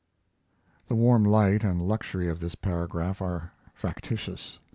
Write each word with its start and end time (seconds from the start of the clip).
The 0.87 0.95
warm 0.95 1.23
light 1.23 1.63
and 1.63 1.79
luxury 1.79 2.27
of 2.27 2.39
this 2.39 2.55
paragraph 2.55 3.21
are 3.21 3.51
factitious. 3.75 4.57